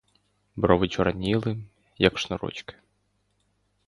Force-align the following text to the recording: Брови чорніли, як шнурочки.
Брови 0.55 0.87
чорніли, 0.87 1.57
як 1.97 2.19
шнурочки. 2.19 2.75